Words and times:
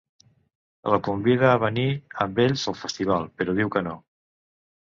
La 0.93 0.97
convida 1.07 1.51
a 1.51 1.59
venir 1.65 1.85
amb 2.25 2.43
ells 2.47 2.65
al 2.73 2.79
festival, 2.81 3.31
però 3.43 3.59
diu 3.63 3.73
que 3.77 3.85
no. 3.91 3.95